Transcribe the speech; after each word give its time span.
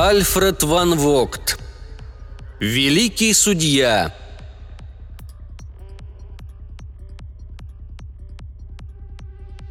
Альфред 0.00 0.62
ван 0.62 0.94
Вогт. 0.94 1.58
Великий 2.58 3.34
судья. 3.34 4.14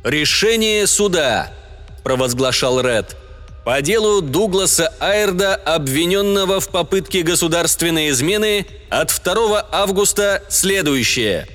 «Решение 0.04 0.86
суда»,– 0.86 1.52
провозглашал 2.04 2.80
Ред. 2.80 3.18
«По 3.66 3.82
делу 3.82 4.22
Дугласа 4.22 4.94
Айрда, 5.00 5.56
обвиненного 5.56 6.60
в 6.60 6.70
попытке 6.70 7.24
государственной 7.24 8.10
измены, 8.10 8.68
от 8.92 9.10
2 9.24 9.68
августа 9.72 10.44
следующее». 10.48 11.48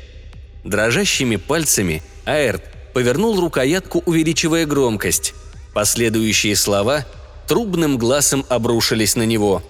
Дрожащими 0.64 1.36
пальцами 1.36 2.02
Айрд 2.26 2.64
повернул 2.92 3.40
рукоятку, 3.40 4.02
увеличивая 4.04 4.66
громкость. 4.66 5.32
Последующие 5.74 6.56
слова 6.56 7.06
трубным 7.46 7.98
глазом 7.98 8.44
обрушились 8.48 9.16
на 9.16 9.24
него. 9.24 9.62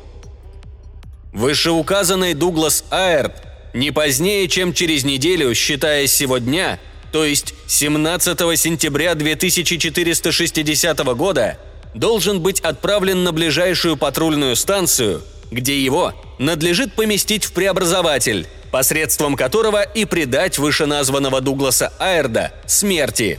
Вышеуказанный 1.33 2.35
Дуглас 2.35 2.85
Айрд 2.91 3.35
не 3.73 3.91
позднее, 3.91 4.47
чем 4.49 4.73
через 4.73 5.05
неделю, 5.05 5.55
считая 5.55 6.07
сего 6.07 6.39
дня– 6.39 6.79
то 7.15 7.25
есть 7.25 7.55
17 7.69 8.37
сентября 8.59 9.15
2460 9.15 10.99
года, 11.17 11.59
должен 11.95 12.41
быть 12.41 12.59
отправлен 12.59 13.23
на 13.23 13.31
ближайшую 13.31 13.97
патрульную 13.97 14.57
станцию, 14.57 15.23
где 15.53 15.79
его 15.79 16.13
надлежит 16.41 16.95
поместить 16.95 17.45
в 17.45 17.53
преобразователь, 17.53 18.49
посредством 18.73 19.37
которого 19.37 19.83
и 19.83 20.07
предать 20.07 20.59
вышеназванного 20.59 21.41
Дугласа 21.41 21.93
Айрда 22.01 22.53
смерти. 22.67 23.39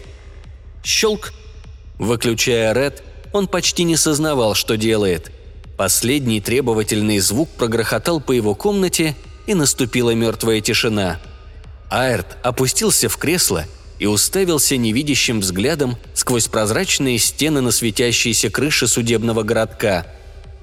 Щелк. 0.82 1.34
Выключая 2.00 2.72
Ред, 2.72 3.04
он 3.36 3.48
почти 3.48 3.84
не 3.84 3.98
сознавал, 3.98 4.56
что 4.56 4.78
делает. 4.78 5.32
Последний 5.78 6.42
требовательный 6.42 7.20
звук 7.20 7.50
прогрохотал 7.58 8.20
по 8.20 8.32
его 8.32 8.56
комнате, 8.56 9.16
и 9.48 9.54
наступила 9.54 10.12
мертвая 10.12 10.60
тишина– 10.62 11.20
Аэрт 11.90 12.38
опустился 12.44 13.10
в 13.10 13.18
кресло 13.18 13.66
и 14.00 14.06
уставился 14.06 14.76
невидящим 14.78 15.40
взглядом 15.40 15.98
сквозь 16.14 16.48
прозрачные 16.48 17.18
стены 17.20 17.62
на 17.62 17.72
светящейся 17.72 18.50
крыше 18.50 18.88
судебного 18.88 19.44
городка. 19.44 20.06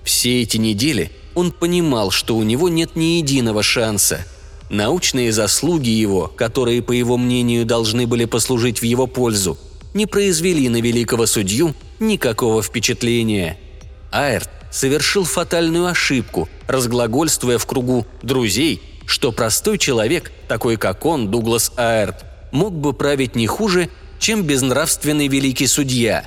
Все 0.04 0.42
эти 0.42 0.56
недели 0.56 1.12
он 1.34 1.52
понимал, 1.52 2.10
что 2.10 2.36
у 2.36 2.42
него 2.42 2.68
нет 2.68 2.96
ни 2.96 3.16
единого 3.16 3.62
шанса. 3.62 4.26
Научные 4.68 5.32
заслуги 5.32 5.90
его, 5.90 6.28
которые, 6.28 6.82
по 6.82 6.92
его 6.92 7.16
мнению, 7.16 7.64
должны 7.64 8.06
были 8.06 8.24
послужить 8.24 8.80
в 8.80 8.84
его 8.84 9.06
пользу, 9.06 9.58
не 9.94 10.06
произвели 10.06 10.68
на 10.68 10.80
великого 10.80 11.26
судью 11.26 11.74
никакого 12.02 12.62
впечатления. 12.62 13.56
Аэрт 14.10 14.50
совершил 14.70 15.24
фатальную 15.24 15.86
ошибку, 15.86 16.48
разглагольствуя 16.66 17.56
в 17.56 17.64
кругу 17.64 18.06
друзей 18.22 18.82
что 19.06 19.32
простой 19.32 19.78
человек, 19.78 20.32
такой 20.48 20.76
как 20.76 21.04
он, 21.04 21.30
Дуглас 21.30 21.72
Аэрт, 21.76 22.24
мог 22.50 22.72
бы 22.72 22.92
править 22.92 23.34
не 23.34 23.46
хуже, 23.46 23.88
чем 24.18 24.42
безнравственный 24.42 25.28
великий 25.28 25.66
судья. 25.66 26.24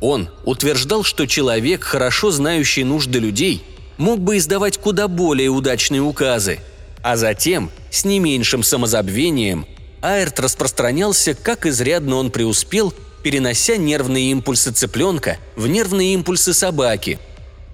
Он 0.00 0.28
утверждал, 0.44 1.04
что 1.04 1.26
человек, 1.26 1.84
хорошо 1.84 2.30
знающий 2.30 2.84
нужды 2.84 3.18
людей, 3.18 3.64
мог 3.96 4.20
бы 4.20 4.36
издавать 4.36 4.78
куда 4.78 5.08
более 5.08 5.48
удачные 5.48 6.02
указы, 6.02 6.60
а 7.02 7.16
затем, 7.16 7.70
с 7.90 8.04
не 8.04 8.18
меньшим 8.18 8.62
самозабвением, 8.62 9.66
Аэрт 10.00 10.38
распространялся, 10.38 11.34
как 11.34 11.66
изрядно 11.66 12.16
он 12.16 12.30
преуспел, 12.30 12.94
перенося 13.28 13.76
нервные 13.76 14.30
импульсы 14.30 14.72
цыпленка 14.72 15.36
в 15.54 15.66
нервные 15.66 16.14
импульсы 16.14 16.54
собаки– 16.54 17.18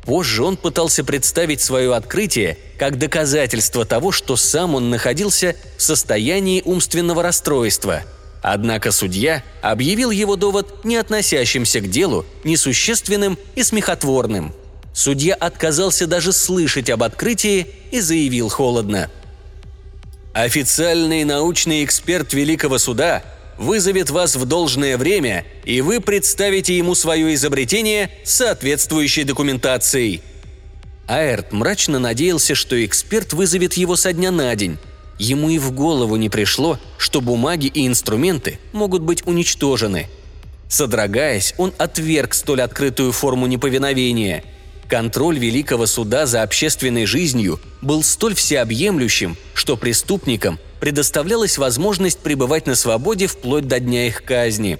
Позже 0.04 0.42
он 0.42 0.56
пытался 0.56 1.02
представить 1.02 1.60
свое 1.62 1.94
открытие 1.94 2.58
как 2.76 2.98
доказательство 2.98 3.84
того, 3.84 4.12
что 4.12 4.36
сам 4.36 4.74
он 4.74 4.90
находился 4.90 5.56
в 5.78 5.82
состоянии 5.82 6.60
умственного 6.62 7.22
расстройства. 7.22 8.02
Однако 8.42 8.90
судья 8.90 9.42
объявил 9.62 10.10
его 10.10 10.36
довод 10.36 10.84
не 10.84 10.96
относящимся 10.96 11.80
к 11.80 11.88
делу, 11.88 12.26
несущественным 12.42 13.38
и 13.54 13.62
смехотворным. 13.62 14.52
Судья 14.92 15.34
отказался 15.34 16.06
даже 16.06 16.32
слышать 16.32 16.90
об 16.90 17.02
открытии 17.02 17.68
и 17.90 18.00
заявил 18.00 18.50
холодно. 18.50 19.10
«Официальный 20.34 21.24
научный 21.24 21.84
эксперт 21.84 22.34
Великого 22.34 22.76
суда 22.76 23.22
вызовет 23.58 24.10
вас 24.10 24.36
в 24.36 24.44
должное 24.44 24.96
время, 24.98 25.44
и 25.64 25.80
вы 25.80 26.00
представите 26.00 26.76
ему 26.76 26.94
свое 26.94 27.34
изобретение 27.34 28.10
с 28.24 28.34
соответствующей 28.34 29.24
документацией. 29.24 30.22
Аэрт 31.06 31.52
мрачно 31.52 31.98
надеялся, 31.98 32.54
что 32.54 32.82
эксперт 32.84 33.32
вызовет 33.32 33.74
его 33.74 33.96
со 33.96 34.12
дня 34.12 34.30
на 34.30 34.54
день. 34.56 34.78
Ему 35.18 35.50
и 35.50 35.58
в 35.58 35.70
голову 35.72 36.16
не 36.16 36.28
пришло, 36.28 36.78
что 36.98 37.20
бумаги 37.20 37.66
и 37.66 37.86
инструменты 37.86 38.58
могут 38.72 39.02
быть 39.02 39.26
уничтожены. 39.26 40.08
Содрогаясь, 40.68 41.54
он 41.56 41.72
отверг 41.78 42.34
столь 42.34 42.62
открытую 42.62 43.12
форму 43.12 43.46
неповиновения. 43.46 44.44
Контроль 44.88 45.38
Великого 45.38 45.86
Суда 45.86 46.26
за 46.26 46.42
общественной 46.42 47.06
жизнью 47.06 47.60
был 47.80 48.02
столь 48.02 48.34
всеобъемлющим, 48.34 49.36
что 49.54 49.76
преступникам 49.76 50.58
предоставлялась 50.80 51.58
возможность 51.58 52.18
пребывать 52.18 52.66
на 52.66 52.74
свободе 52.74 53.26
вплоть 53.26 53.66
до 53.66 53.80
дня 53.80 54.06
их 54.06 54.22
казни. 54.24 54.78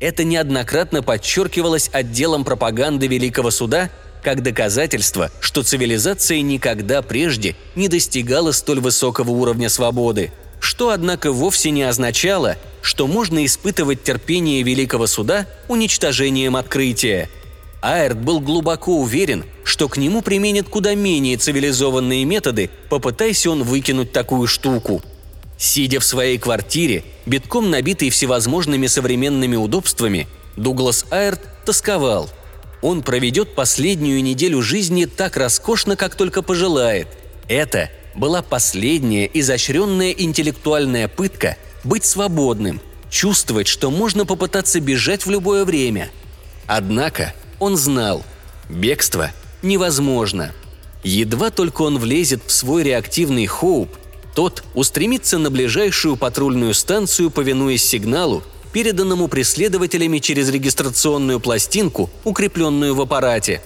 Это 0.00 0.24
неоднократно 0.24 1.02
подчеркивалось 1.02 1.90
отделом 1.92 2.44
пропаганды 2.44 3.06
Великого 3.06 3.50
Суда 3.50 3.90
как 4.22 4.42
доказательство, 4.42 5.30
что 5.40 5.62
цивилизация 5.62 6.40
никогда 6.40 7.02
прежде 7.02 7.56
не 7.74 7.88
достигала 7.88 8.52
столь 8.52 8.80
высокого 8.80 9.30
уровня 9.30 9.68
свободы, 9.68 10.32
что, 10.60 10.90
однако, 10.90 11.30
вовсе 11.30 11.70
не 11.70 11.82
означало, 11.82 12.56
что 12.80 13.06
можно 13.06 13.44
испытывать 13.44 14.02
терпение 14.02 14.62
Великого 14.62 15.06
Суда 15.06 15.46
уничтожением 15.68 16.56
открытия. 16.56 17.28
Айрт 17.84 18.18
был 18.18 18.40
глубоко 18.40 18.98
уверен, 18.98 19.44
что 19.62 19.88
к 19.88 19.96
нему 19.96 20.22
применят 20.22 20.68
куда 20.68 20.94
менее 20.94 21.36
цивилизованные 21.36 22.24
методы, 22.24 22.70
попытаясь 22.88 23.46
он 23.46 23.62
выкинуть 23.62 24.12
такую 24.12 24.46
штуку– 24.46 25.02
Сидя 25.56 26.00
в 26.00 26.04
своей 26.04 26.38
квартире, 26.38 27.04
битком 27.26 27.70
набитой 27.70 28.10
всевозможными 28.10 28.86
современными 28.86 29.56
удобствами, 29.56 30.26
Дуглас 30.56 31.06
Айрт 31.10 31.40
тосковал. 31.64 32.28
Он 32.82 33.02
проведет 33.02 33.54
последнюю 33.54 34.22
неделю 34.22 34.62
жизни 34.62 35.06
так 35.06 35.36
роскошно, 35.36 35.96
как 35.96 36.16
только 36.16 36.42
пожелает. 36.42 37.08
Это 37.48 37.90
была 38.14 38.42
последняя 38.42 39.30
изощренная 39.32 40.10
интеллектуальная 40.10 41.08
пытка 41.08 41.56
быть 41.82 42.04
свободным, 42.04 42.80
чувствовать, 43.10 43.66
что 43.66 43.90
можно 43.90 44.26
попытаться 44.26 44.80
бежать 44.80 45.24
в 45.24 45.30
любое 45.30 45.64
время. 45.64 46.10
Однако 46.66 47.32
он 47.58 47.76
знал, 47.76 48.24
бегство 48.68 49.30
невозможно. 49.62 50.52
Едва 51.02 51.50
только 51.50 51.82
он 51.82 51.98
влезет 51.98 52.42
в 52.46 52.52
свой 52.52 52.82
реактивный 52.82 53.46
хоуп– 53.46 53.90
тот 54.34 54.64
устремится 54.74 55.38
на 55.38 55.50
ближайшую 55.50 56.16
патрульную 56.16 56.74
станцию, 56.74 57.30
повинуясь 57.30 57.84
сигналу, 57.84 58.42
переданному 58.72 59.28
преследователями 59.28 60.18
через 60.18 60.50
регистрационную 60.50 61.38
пластинку, 61.38 62.10
укрепленную 62.24 62.94
в 62.94 63.00
аппарате. 63.00 63.62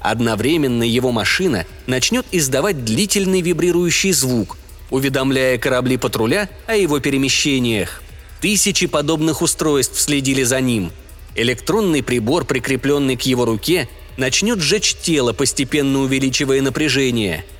Одновременно 0.00 0.82
его 0.82 1.10
машина 1.10 1.66
начнет 1.86 2.26
издавать 2.32 2.84
длительный 2.84 3.40
вибрирующий 3.40 4.12
звук, 4.12 4.58
уведомляя 4.90 5.56
корабли 5.58 5.96
патруля 5.96 6.50
о 6.66 6.74
его 6.74 7.00
перемещениях. 7.00 8.02
Тысячи 8.40 8.86
подобных 8.86 9.42
устройств 9.42 9.98
следили 10.00 10.42
за 10.42 10.60
ним. 10.60 10.92
Электронный 11.40 12.02
прибор, 12.02 12.44
прикрепленный 12.44 13.16
к 13.16 13.22
его 13.22 13.44
руке, 13.44 13.88
начнет 14.16 14.60
сжечь 14.60 14.94
тело, 14.94 15.32
постепенно 15.32 16.00
увеличивая 16.00 16.60
напряжение– 16.60 17.44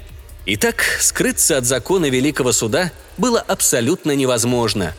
Итак, 0.46 0.82
скрыться 1.00 1.58
от 1.58 1.66
закона 1.66 2.08
Великого 2.08 2.52
Суда 2.52 2.92
было 3.18 3.40
абсолютно 3.40 4.16
невозможно. 4.16 4.94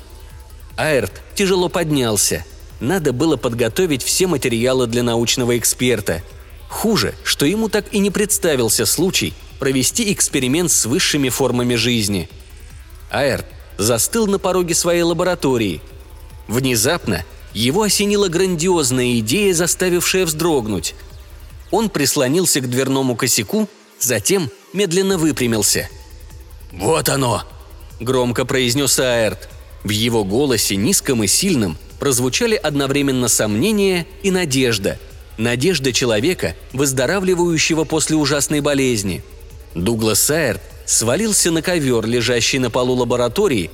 Аэрт 0.78 1.22
тяжело 1.36 1.68
поднялся. 1.68 2.46
Надо 2.80 3.12
было 3.12 3.38
подготовить 3.38 4.04
все 4.04 4.28
материалы 4.28 4.88
для 4.88 5.04
научного 5.04 5.58
эксперта. 5.58 6.24
Хуже, 6.70 7.16
что 7.24 7.46
ему 7.46 7.70
так 7.70 7.94
и 7.94 8.00
не 8.00 8.12
представился 8.12 8.86
случай 8.86 9.34
провести 9.60 10.14
эксперимент 10.14 10.72
с 10.72 10.86
высшими 10.86 11.30
формами 11.30 11.76
жизни. 11.76 12.30
Аэрт 13.10 13.46
застыл 13.78 14.28
на 14.28 14.40
пороге 14.40 14.74
своей 14.74 15.04
лаборатории. 15.04 15.82
Внезапно 16.48 17.26
его 17.54 17.84
осенила 17.84 18.28
грандиозная 18.28 19.20
идея, 19.20 19.54
заставившая 19.54 20.26
вздрогнуть. 20.26 20.96
Он 21.72 21.90
прислонился 21.90 22.62
к 22.62 22.70
дверному 22.70 23.16
косяку, 23.16 23.68
затем– 24.00 24.50
медленно 24.74 25.18
выпрямился. 25.18 25.90
«Вот 26.72 27.10
оно!»– 27.10 27.44
громко 28.00 28.46
произнес 28.46 29.00
Аэрт. 29.00 29.50
В 29.84 29.90
его 29.90 30.24
голосе, 30.24 30.76
низком 30.76 31.24
и 31.24 31.28
сильном, 31.28 31.78
прозвучали 32.00 32.56
одновременно 32.56 33.28
сомнение 33.28 34.06
и 34.24 34.32
надежда. 34.32 35.00
надежда 35.38 35.92
человека, 35.92 36.56
выздоравливающего 36.72 37.84
после 37.84 38.16
ужасной 38.16 38.60
болезни. 38.60 39.24
Дуглас 39.74 40.20
Сайерт 40.20 40.62
свалился 40.86 41.50
на 41.50 41.64
ковер, 41.64 42.06
лежащий 42.06 42.60
на 42.60 42.70
полу 42.70 42.94
лаборатории, 42.94 43.72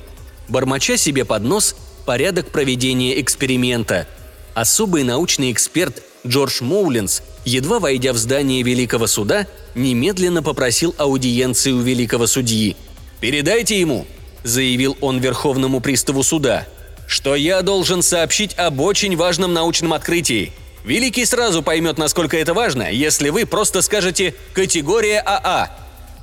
бормоча 0.48 0.96
себе 0.96 1.26
под 1.26 1.42
нос 1.42 1.76
порядок 2.08 2.48
проведения 2.48 3.20
эксперимента. 3.20 4.06
Особый 4.54 5.02
научный 5.02 5.52
эксперт 5.52 6.02
Джордж 6.26 6.62
Моулинс, 6.62 7.20
едва 7.44 7.80
войдя 7.80 8.14
в 8.14 8.16
здание 8.16 8.62
Великого 8.62 9.06
суда, 9.06 9.46
немедленно 9.74 10.42
попросил 10.42 10.94
аудиенции 10.96 11.70
у 11.70 11.80
Великого 11.80 12.26
судьи. 12.26 12.78
«Передайте 13.20 13.78
ему»,– 13.78 14.06
заявил 14.42 14.96
он 15.02 15.18
Верховному 15.18 15.82
приставу 15.82 16.22
суда,– 16.22 16.66
«что 17.06 17.34
я 17.34 17.60
должен 17.60 18.00
сообщить 18.00 18.54
об 18.56 18.80
очень 18.80 19.14
важном 19.14 19.52
научном 19.52 19.92
открытии. 19.92 20.54
Великий 20.86 21.26
сразу 21.26 21.62
поймет, 21.62 21.98
насколько 21.98 22.38
это 22.38 22.54
важно, 22.54 22.90
если 22.90 23.28
вы 23.28 23.44
просто 23.44 23.82
скажете 23.82 24.34
«категория 24.54 25.20
АА». 25.20 25.68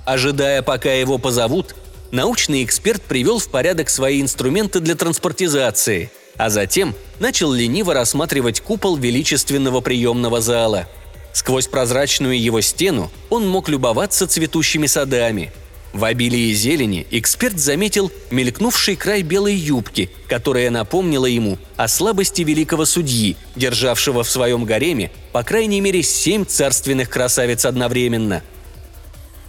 Ожидая, 0.03 0.63
пока 0.63 0.91
его 0.91 1.19
позовут, 1.19 1.75
научный 2.11 2.63
эксперт 2.63 3.01
привел 3.01 3.39
в 3.39 3.47
порядок 3.49 3.89
свои 3.89 4.21
инструменты 4.21 4.79
для 4.79 4.95
транспортизации, 4.95 6.11
а 6.37 6.49
затем 6.49 6.95
начал 7.19 7.51
лениво 7.51 7.93
рассматривать 7.93 8.61
купол 8.61 8.97
величественного 8.97 9.81
приемного 9.81 10.41
зала. 10.41 10.87
Сквозь 11.33 11.67
прозрачную 11.67 12.41
его 12.41 12.61
стену 12.61 13.11
он 13.29 13.47
мог 13.47 13.69
любоваться 13.69 14.27
цветущими 14.27 14.87
садами. 14.87 15.51
В 15.93 16.03
обилии 16.03 16.53
зелени 16.53 17.07
эксперт 17.11 17.57
заметил 17.57 18.11
мелькнувший 18.29 18.95
край 18.97 19.21
белой 19.21 19.55
юбки, 19.55 20.09
которая 20.27 20.69
напомнила 20.69 21.25
ему 21.25 21.57
о 21.77 21.87
слабости 21.87 22.41
великого 22.41 22.85
судьи, 22.85 23.37
державшего 23.55 24.23
в 24.23 24.29
своем 24.29 24.65
гареме 24.65 25.11
по 25.31 25.43
крайней 25.43 25.79
мере 25.79 26.03
семь 26.03 26.45
царственных 26.45 27.09
красавиц 27.09 27.65
одновременно– 27.65 28.43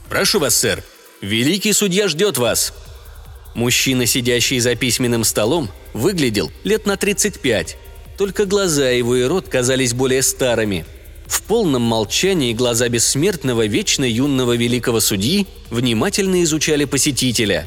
«Прошу 0.09 0.39
вас, 0.39 0.55
сэр. 0.55 0.83
Великий 1.27 1.73
судья 1.73 2.07
ждет 2.07 2.39
вас». 2.39 2.73
Мужчина, 3.55 4.07
сидящий 4.07 4.61
за 4.61 4.77
письменным 4.77 5.25
столом, 5.25 5.71
выглядел 5.93 6.53
лет 6.63 6.87
на 6.87 6.97
35. 6.97 7.77
Только 8.17 8.45
глаза 8.45 8.91
его 8.91 9.17
и 9.17 9.25
рот 9.25 9.49
казались 9.49 9.93
более 9.93 10.23
старыми. 10.23 10.85
В 11.27 11.43
полном 11.43 11.83
молчании 11.83 12.53
глаза 12.53 12.89
бессмертного, 12.89 13.67
вечно 13.67 14.05
юного 14.05 14.55
великого 14.57 15.01
судьи 15.01 15.49
внимательно 15.71 16.45
изучали 16.45 16.85
посетителя. 16.85 17.67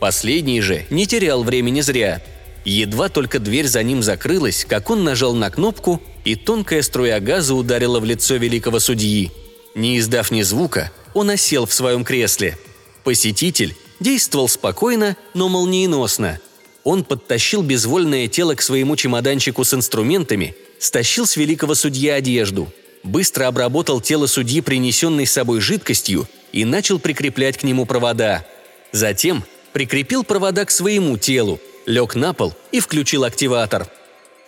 Последний 0.00 0.60
же 0.60 0.84
не 0.90 1.06
терял 1.06 1.44
времени 1.44 1.82
зря. 1.82 2.20
Едва 2.64 3.08
только 3.08 3.38
дверь 3.38 3.68
за 3.68 3.84
ним 3.84 4.02
закрылась, 4.02 4.64
как 4.64 4.90
он 4.90 5.04
нажал 5.04 5.32
на 5.34 5.50
кнопку, 5.50 6.02
и 6.24 6.34
тонкая 6.34 6.82
струя 6.82 7.20
газа 7.20 7.54
ударила 7.54 8.00
в 8.00 8.04
лицо 8.04 8.34
великого 8.34 8.80
судьи. 8.80 9.30
Не 9.76 9.98
издав 9.98 10.32
ни 10.32 10.42
звука, 10.42 10.90
он 11.14 11.30
осел 11.30 11.66
в 11.66 11.72
своем 11.72 12.04
кресле. 12.04 12.58
Посетитель 13.06 13.76
действовал 14.00 14.48
спокойно, 14.48 15.16
но 15.32 15.48
молниеносно. 15.48 16.40
Он 16.82 17.04
подтащил 17.04 17.62
безвольное 17.62 18.26
тело 18.26 18.56
к 18.56 18.62
своему 18.62 18.96
чемоданчику 18.96 19.62
с 19.62 19.74
инструментами, 19.74 20.56
стащил 20.80 21.24
с 21.24 21.36
великого 21.36 21.76
судьи 21.76 22.08
одежду, 22.08 22.66
быстро 23.04 23.46
обработал 23.46 24.00
тело 24.00 24.26
судьи, 24.26 24.60
принесенной 24.60 25.24
с 25.24 25.30
собой 25.30 25.60
жидкостью, 25.60 26.26
и 26.50 26.64
начал 26.64 26.98
прикреплять 26.98 27.58
к 27.58 27.62
нему 27.62 27.86
провода. 27.86 28.44
Затем 28.90 29.44
прикрепил 29.72 30.24
провода 30.24 30.64
к 30.64 30.72
своему 30.72 31.16
телу, 31.16 31.60
лег 31.86 32.16
на 32.16 32.32
пол 32.32 32.54
и 32.72 32.80
включил 32.80 33.22
активатор. 33.22 33.86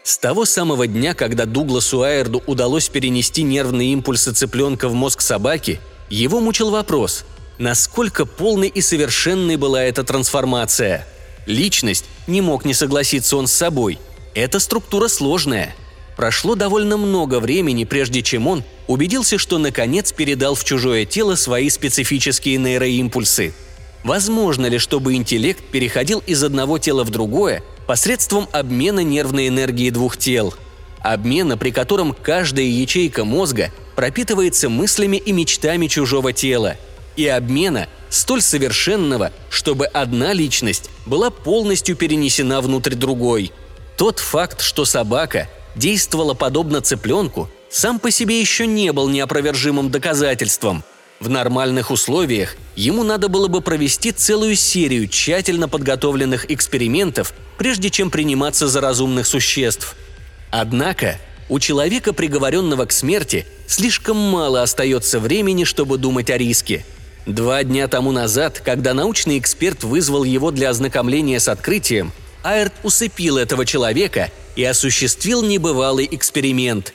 С 0.02 0.18
того 0.18 0.44
самого 0.44 0.88
дня, 0.88 1.14
когда 1.14 1.44
Дугласу 1.44 2.02
Айрду 2.02 2.42
удалось 2.48 2.88
перенести 2.88 3.44
нервные 3.44 3.92
импульсы 3.92 4.32
цыпленка 4.32 4.88
в 4.88 4.94
мозг 4.94 5.20
собаки, 5.20 5.78
его 6.10 6.40
мучил 6.40 6.70
вопрос, 6.70 7.24
насколько 7.58 8.24
полной 8.24 8.68
и 8.68 8.80
совершенной 8.80 9.56
была 9.56 9.82
эта 9.82 10.04
трансформация. 10.04 11.06
Личность 11.46 12.04
не 12.26 12.40
мог 12.40 12.64
не 12.64 12.74
согласиться 12.74 13.36
он 13.36 13.46
с 13.46 13.52
собой. 13.52 13.98
Эта 14.34 14.60
структура 14.60 15.08
сложная. 15.08 15.74
Прошло 16.16 16.54
довольно 16.54 16.96
много 16.96 17.40
времени, 17.40 17.84
прежде 17.84 18.22
чем 18.22 18.46
он 18.46 18.64
убедился, 18.86 19.38
что 19.38 19.58
наконец 19.58 20.12
передал 20.12 20.54
в 20.54 20.64
чужое 20.64 21.04
тело 21.04 21.36
свои 21.36 21.70
специфические 21.70 22.58
нейроимпульсы. 22.58 23.54
Возможно 24.04 24.66
ли, 24.66 24.78
чтобы 24.78 25.14
интеллект 25.14 25.62
переходил 25.70 26.22
из 26.26 26.42
одного 26.42 26.78
тела 26.78 27.04
в 27.04 27.10
другое 27.10 27.62
посредством 27.86 28.48
обмена 28.52 29.00
нервной 29.00 29.48
энергии 29.48 29.90
двух 29.90 30.16
тел– 30.16 30.54
обмена, 31.00 31.56
при 31.56 31.70
котором 31.70 32.14
каждая 32.14 32.66
ячейка 32.66 33.24
мозга 33.24 33.72
пропитывается 33.96 34.68
мыслями 34.68 35.16
и 35.16 35.32
мечтами 35.32 35.86
чужого 35.86 36.32
тела, 36.32 36.76
и 37.18 37.26
обмена 37.26 37.88
столь 38.08 38.40
совершенного, 38.40 39.32
чтобы 39.50 39.86
одна 39.86 40.32
личность 40.32 40.88
была 41.04 41.30
полностью 41.30 41.96
перенесена 41.96 42.60
внутрь 42.60 42.94
другой. 42.94 43.52
Тот 43.96 44.20
факт, 44.20 44.62
что 44.62 44.84
собака 44.84 45.48
действовала 45.74 46.34
подобно 46.34 46.80
цыпленку, 46.80 47.50
сам 47.68 47.98
по 47.98 48.10
себе 48.10 48.40
еще 48.40 48.66
не 48.66 48.92
был 48.92 49.08
неопровержимым 49.08 49.90
доказательством. 49.90 50.84
В 51.20 51.28
нормальных 51.28 51.90
условиях 51.90 52.56
ему 52.76 53.02
надо 53.02 53.28
было 53.28 53.48
бы 53.48 53.60
провести 53.60 54.12
целую 54.12 54.54
серию 54.54 55.08
тщательно 55.08 55.68
подготовленных 55.68 56.50
экспериментов, 56.50 57.34
прежде 57.58 57.90
чем 57.90 58.10
приниматься 58.10 58.68
за 58.68 58.80
разумных 58.80 59.26
существ– 59.26 59.94
Однако 60.50 61.18
у 61.48 61.58
человека, 61.58 62.12
приговоренного 62.12 62.86
к 62.86 62.92
смерти, 62.92 63.46
слишком 63.66 64.16
мало 64.16 64.62
остается 64.62 65.20
времени, 65.20 65.64
чтобы 65.64 65.98
думать 65.98 66.30
о 66.30 66.38
риске. 66.38 66.84
Два 67.28 67.62
дня 67.62 67.88
тому 67.88 68.10
назад, 68.10 68.62
когда 68.64 68.94
научный 68.94 69.38
эксперт 69.38 69.84
вызвал 69.84 70.24
его 70.24 70.50
для 70.50 70.70
ознакомления 70.70 71.38
с 71.38 71.48
открытием, 71.48 72.10
Айрт 72.42 72.72
усыпил 72.82 73.36
этого 73.36 73.66
человека 73.66 74.30
и 74.56 74.64
осуществил 74.64 75.42
небывалый 75.42 76.08
эксперимент. 76.10 76.94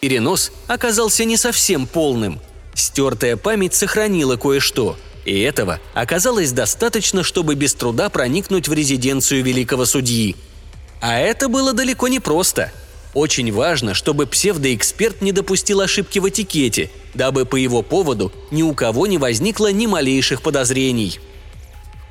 Перенос 0.00 0.52
оказался 0.68 1.26
не 1.26 1.36
совсем 1.36 1.86
полным. 1.86 2.40
Стертая 2.72 3.36
память 3.36 3.74
сохранила 3.74 4.36
кое-что, 4.38 4.96
и 5.26 5.38
этого 5.40 5.80
оказалось 5.92 6.52
достаточно, 6.52 7.22
чтобы 7.22 7.54
без 7.54 7.74
труда 7.74 8.08
проникнуть 8.08 8.68
в 8.68 8.72
резиденцию 8.72 9.44
великого 9.44 9.84
судьи. 9.84 10.34
А 11.02 11.20
это 11.20 11.50
было 11.50 11.74
далеко 11.74 12.08
не 12.08 12.20
просто– 12.20 12.72
очень 13.14 13.52
важно, 13.52 13.94
чтобы 13.94 14.26
псевдоэксперт 14.26 15.22
не 15.22 15.30
допустил 15.30 15.80
ошибки 15.80 16.18
в 16.18 16.28
этикете, 16.28 16.90
дабы 17.14 17.46
по 17.46 17.54
его 17.54 17.82
поводу 17.82 18.32
ни 18.50 18.62
у 18.62 18.74
кого 18.74 19.06
не 19.06 19.18
возникло 19.18 19.70
ни 19.72 19.86
малейших 19.86 20.42
подозрений. 20.42 21.20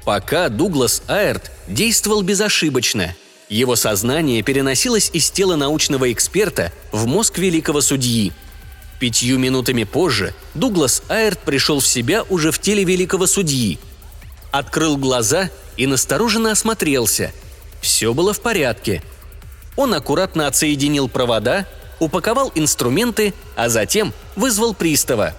Пока 0.06 0.50
Дуглас 0.50 1.04
Айрт 1.08 1.52
действовал 1.68 2.22
безошибочно. 2.22 3.16
Его 3.50 3.76
сознание 3.76 4.42
переносилось 4.42 5.10
из 5.14 5.30
тела 5.30 5.58
научного 5.58 6.12
эксперта 6.12 6.72
в 6.92 7.06
мозг 7.06 7.38
великого 7.38 7.82
судьи. 7.82 8.32
Пятью 9.00 9.38
минутами 9.38 9.84
позже 9.84 10.34
Дуглас 10.54 11.04
Айрт 11.10 11.40
пришел 11.40 11.82
в 11.82 11.88
себя 11.88 12.24
уже 12.30 12.52
в 12.52 12.60
теле 12.60 12.86
великого 12.86 13.28
судьи. 13.28 13.78
Открыл 14.52 14.98
глаза 14.98 15.50
и 15.76 15.86
настороженно 15.86 16.52
осмотрелся. 16.52 17.34
Все 17.82 18.14
было 18.14 18.32
в 18.32 18.40
порядке– 18.40 19.04
он 19.76 19.94
аккуратно 19.94 20.48
отсоединил 20.48 21.08
провода, 21.08 21.66
упаковал 22.00 22.52
инструменты, 22.56 23.34
а 23.56 23.70
затем 23.70 24.14
вызвал 24.36 24.74
пристава. 24.74 25.34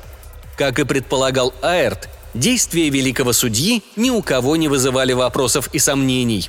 Как 0.57 0.79
и 0.79 0.85
предполагал 0.85 1.53
Аэрт, 1.63 2.09
действия 2.33 2.89
великого 2.89 3.33
судьи 3.33 3.83
ни 3.97 4.11
у 4.11 4.23
кого 4.23 4.57
не 4.57 4.69
вызывали 4.69 5.13
вопросов 5.13 5.69
и 5.73 5.79
сомнений. 5.79 6.49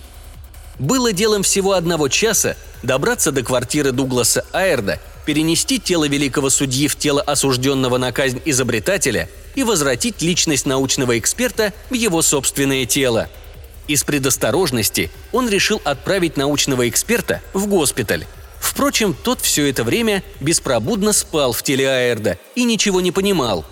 Было 0.78 1.14
делом 1.14 1.44
всего 1.44 1.74
одного 1.74 2.10
часа 2.10 2.58
добраться 2.84 3.32
до 3.32 3.44
квартиры 3.44 3.92
Дугласа 3.92 4.46
Аэрда, 4.52 5.00
перенести 5.26 5.80
тело 5.80 6.08
великого 6.08 6.50
судьи 6.50 6.88
в 6.88 6.96
тело 6.98 7.22
осужденного 7.22 7.98
на 7.98 8.12
казнь 8.12 8.42
изобретателя 8.46 9.30
и 9.56 9.64
возвратить 9.64 10.22
личность 10.22 10.66
научного 10.66 11.18
эксперта 11.18 11.74
в 11.90 11.94
его 11.94 12.22
собственное 12.22 12.86
тело– 12.86 13.30
из 13.88 14.04
предосторожности 14.04 15.12
он 15.32 15.50
решил 15.50 15.82
отправить 15.84 16.38
научного 16.38 16.88
эксперта 16.90 17.42
в 17.54 17.68
госпиталь. 17.68 18.26
Впрочем, 18.60 19.14
тот 19.14 19.42
все 19.42 19.70
это 19.70 19.84
время 19.84 20.24
беспробудно 20.40 21.14
спал 21.14 21.54
в 21.54 21.62
теле 21.62 21.88
Аэрда 21.88 22.38
и 22.56 22.64
ничего 22.64 23.00
не 23.02 23.12
понимал. 23.12 23.66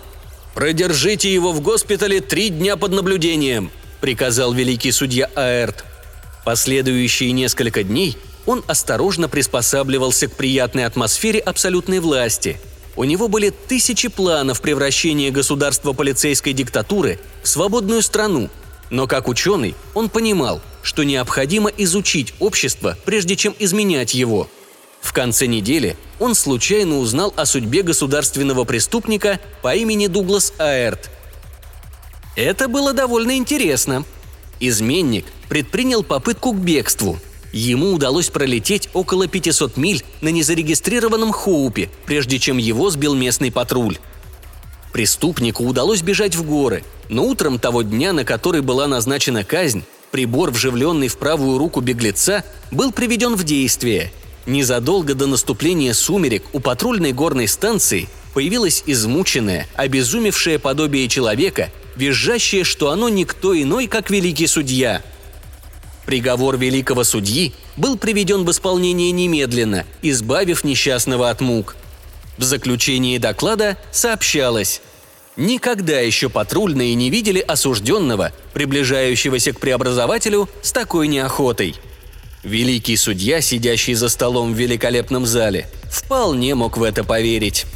«Продержите 0.54 1.32
его 1.32 1.52
в 1.52 1.60
госпитале 1.60 2.20
три 2.20 2.48
дня 2.48 2.76
под 2.76 2.92
наблюдением»,– 2.92 3.72
приказал 4.00 4.52
великий 4.52 4.92
судья 4.92 5.28
Аэрт. 5.34 5.84
Последующие 6.44 7.32
несколько 7.32 7.82
дней 7.82 8.16
он 8.46 8.62
осторожно 8.68 9.28
приспосабливался 9.28 10.28
к 10.28 10.36
приятной 10.36 10.84
атмосфере 10.84 11.40
абсолютной 11.40 11.98
власти. 11.98 12.60
У 12.94 13.02
него 13.02 13.26
были 13.26 13.50
тысячи 13.50 14.06
планов 14.08 14.60
превращения 14.60 15.32
государства 15.32 15.92
полицейской 15.92 16.52
диктатуры 16.52 17.18
в 17.42 17.48
свободную 17.48 18.02
страну– 18.02 18.48
но 18.94 19.08
как 19.08 19.26
ученый 19.26 19.74
он 19.92 20.08
понимал, 20.08 20.60
что 20.82 21.02
необходимо 21.02 21.68
изучить 21.68 22.32
общество, 22.38 22.96
прежде 23.04 23.34
чем 23.34 23.54
изменять 23.58 24.14
его. 24.14 24.48
В 25.00 25.12
конце 25.12 25.46
недели 25.46 25.96
он 26.20 26.36
случайно 26.36 26.98
узнал 26.98 27.34
о 27.36 27.44
судьбе 27.44 27.82
государственного 27.82 28.64
преступника 28.64 29.40
по 29.62 29.74
имени 29.74 30.06
Дуглас 30.06 30.52
Аэрт. 30.58 31.10
Это 32.36 32.68
было 32.68 32.92
довольно 32.92 33.36
интересно. 33.36 34.04
Изменник 34.60 35.26
предпринял 35.48 36.04
попытку 36.04 36.52
к 36.52 36.58
бегству. 36.58 37.18
Ему 37.52 37.92
удалось 37.92 38.30
пролететь 38.30 38.88
около 38.94 39.26
500 39.26 39.76
миль 39.76 40.04
на 40.20 40.28
незарегистрированном 40.28 41.32
Хоупе, 41.32 41.90
прежде 42.06 42.38
чем 42.38 42.58
его 42.58 42.90
сбил 42.90 43.14
местный 43.14 43.50
патруль. 43.50 43.98
Преступнику 44.94 45.64
удалось 45.64 46.02
бежать 46.02 46.36
в 46.36 46.44
горы, 46.44 46.84
но 47.08 47.24
утром 47.24 47.58
того 47.58 47.82
дня, 47.82 48.12
на 48.12 48.24
который 48.24 48.60
была 48.60 48.86
назначена 48.86 49.42
казнь, 49.42 49.82
прибор, 50.12 50.52
вживленный 50.52 51.08
в 51.08 51.18
правую 51.18 51.58
руку 51.58 51.80
беглеца, 51.80 52.44
был 52.70 52.92
приведен 52.92 53.34
в 53.34 53.42
действие. 53.42 54.12
Незадолго 54.46 55.16
до 55.16 55.26
наступления 55.26 55.94
сумерек 55.94 56.44
у 56.52 56.60
патрульной 56.60 57.10
горной 57.10 57.48
станции 57.48 58.08
появилось 58.34 58.84
измученное, 58.86 59.66
обезумевшее 59.74 60.60
подобие 60.60 61.08
человека, 61.08 61.70
визжащее, 61.96 62.62
что 62.62 62.90
оно 62.90 63.08
никто 63.08 63.60
иной, 63.60 63.88
как 63.88 64.10
великий 64.10 64.46
судья. 64.46 65.02
Приговор 66.06 66.56
великого 66.56 67.02
судьи 67.02 67.52
был 67.76 67.98
приведен 67.98 68.44
в 68.44 68.50
исполнение 68.52 69.10
немедленно, 69.10 69.86
избавив 70.02 70.62
несчастного 70.62 71.30
от 71.30 71.40
мук– 71.40 71.74
в 72.36 72.42
заключении 72.42 73.18
доклада 73.18 73.76
сообщалось 73.92 74.80
Никогда 75.36 75.98
еще 75.98 76.28
патрульные 76.28 76.94
не 76.94 77.10
видели 77.10 77.40
осужденного, 77.40 78.32
приближающегося 78.52 79.52
к 79.52 79.58
преобразователю 79.58 80.48
с 80.62 80.70
такой 80.70 81.08
неохотой. 81.08 81.74
Великий 82.44 82.96
судья, 82.96 83.40
сидящий 83.40 83.94
за 83.94 84.08
столом 84.08 84.54
в 84.54 84.56
великолепном 84.56 85.26
зале, 85.26 85.68
вполне 85.90 86.54
мог 86.54 86.76
в 86.76 86.82
это 86.82 87.02
поверить. 87.02 87.66